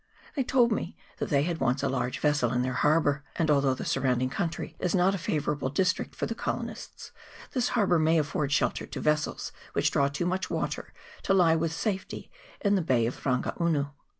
They 0.35 0.43
told 0.43 0.71
me 0.71 0.97
that 1.17 1.29
they 1.29 1.43
had 1.43 1.59
once 1.59 1.83
a 1.83 1.87
very 1.87 1.99
large 1.99 2.17
vessel 2.17 2.51
in 2.51 2.63
their 2.63 2.73
harbour; 2.73 3.23
and 3.35 3.51
although 3.51 3.75
the 3.75 3.85
surround 3.85 4.23
ing 4.23 4.31
country 4.31 4.75
is 4.79 4.95
not 4.95 5.13
a 5.13 5.19
favourable 5.19 5.69
district 5.69 6.15
for 6.15 6.25
the 6.25 6.33
colonists, 6.33 7.11
this 7.51 7.69
harbour 7.77 7.99
may 7.99 8.17
afford 8.17 8.51
shelter 8.51 8.87
to 8.87 8.99
vessels 8.99 9.51
which 9.73 9.91
draw 9.91 10.07
too 10.07 10.25
much 10.25 10.49
water 10.49 10.91
to 11.21 11.35
lie 11.35 11.55
with 11.55 11.71
safety 11.71 12.31
in 12.61 12.73
the 12.73 12.81
Bay 12.81 13.05
of 13.05 13.15
Rangaunu. 13.23 13.91